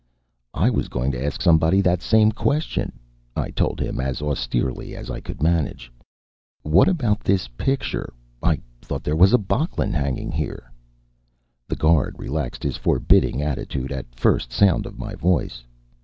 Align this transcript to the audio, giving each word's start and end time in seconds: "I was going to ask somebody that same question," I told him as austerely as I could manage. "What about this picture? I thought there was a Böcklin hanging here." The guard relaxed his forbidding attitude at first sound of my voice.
"I 0.55 0.71
was 0.71 0.87
going 0.87 1.11
to 1.11 1.23
ask 1.23 1.43
somebody 1.43 1.79
that 1.81 2.01
same 2.01 2.31
question," 2.31 2.93
I 3.35 3.51
told 3.51 3.79
him 3.79 3.99
as 4.01 4.19
austerely 4.19 4.95
as 4.95 5.11
I 5.11 5.19
could 5.19 5.43
manage. 5.43 5.91
"What 6.63 6.87
about 6.87 7.19
this 7.19 7.47
picture? 7.49 8.11
I 8.41 8.59
thought 8.81 9.03
there 9.03 9.15
was 9.15 9.31
a 9.31 9.37
Böcklin 9.37 9.93
hanging 9.93 10.31
here." 10.31 10.71
The 11.67 11.75
guard 11.75 12.15
relaxed 12.17 12.63
his 12.63 12.77
forbidding 12.77 13.43
attitude 13.43 13.91
at 13.91 14.07
first 14.15 14.51
sound 14.51 14.87
of 14.87 14.97
my 14.97 15.13
voice. 15.13 15.63